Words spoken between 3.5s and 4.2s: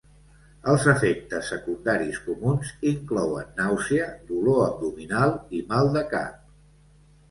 nàusea,